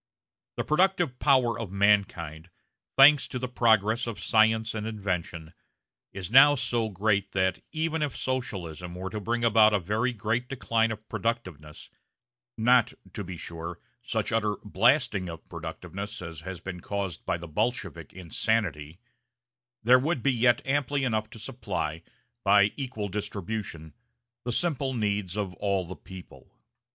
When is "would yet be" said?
19.99-20.69